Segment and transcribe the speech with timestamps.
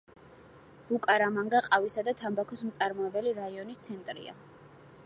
[0.87, 4.39] ბუკარამანგა ყავისა და თამბაქოს მწარმოებელი რაიონის ცენტრია.